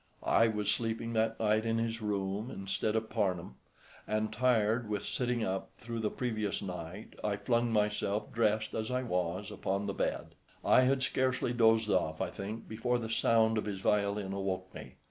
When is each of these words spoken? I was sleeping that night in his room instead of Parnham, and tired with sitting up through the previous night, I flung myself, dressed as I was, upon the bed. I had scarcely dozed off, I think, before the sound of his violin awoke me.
I 0.25 0.47
was 0.47 0.71
sleeping 0.71 1.13
that 1.13 1.39
night 1.39 1.63
in 1.63 1.77
his 1.77 2.01
room 2.01 2.49
instead 2.49 2.95
of 2.95 3.11
Parnham, 3.11 3.57
and 4.07 4.33
tired 4.33 4.89
with 4.89 5.03
sitting 5.05 5.43
up 5.43 5.69
through 5.77 5.99
the 5.99 6.09
previous 6.09 6.59
night, 6.63 7.13
I 7.23 7.37
flung 7.37 7.71
myself, 7.71 8.33
dressed 8.33 8.73
as 8.73 8.89
I 8.89 9.03
was, 9.03 9.51
upon 9.51 9.85
the 9.85 9.93
bed. 9.93 10.33
I 10.65 10.81
had 10.85 11.03
scarcely 11.03 11.53
dozed 11.53 11.91
off, 11.91 12.19
I 12.19 12.31
think, 12.31 12.67
before 12.67 12.97
the 12.97 13.11
sound 13.11 13.59
of 13.59 13.65
his 13.65 13.81
violin 13.81 14.33
awoke 14.33 14.73
me. 14.73 14.95